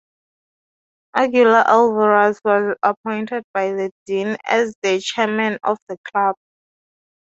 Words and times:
Aguilar 1.15 1.63
Alvarez 1.67 2.41
was 2.43 2.75
appointed 2.81 3.43
by 3.53 3.71
the 3.73 3.91
dean 4.07 4.35
as 4.45 4.73
the 4.81 4.99
chairman 4.99 5.59
of 5.61 5.77
the 5.87 5.97
club. 6.11 6.33